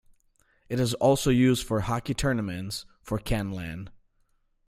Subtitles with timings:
[0.67, 3.89] It is also used for hockey tournaments for Canlan.